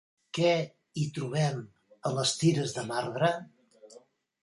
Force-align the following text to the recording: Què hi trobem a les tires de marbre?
Què 0.37 0.53
hi 1.01 1.03
trobem 1.17 1.61
a 2.11 2.15
les 2.17 2.35
tires 2.43 2.77
de 2.79 2.89
marbre? 2.91 3.35